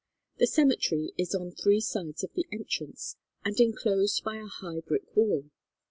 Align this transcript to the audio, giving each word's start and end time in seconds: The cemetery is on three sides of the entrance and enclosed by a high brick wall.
The 0.39 0.47
cemetery 0.47 1.13
is 1.15 1.35
on 1.35 1.51
three 1.51 1.79
sides 1.79 2.23
of 2.23 2.33
the 2.33 2.47
entrance 2.51 3.17
and 3.45 3.59
enclosed 3.59 4.23
by 4.23 4.37
a 4.37 4.47
high 4.47 4.79
brick 4.79 5.15
wall. 5.15 5.51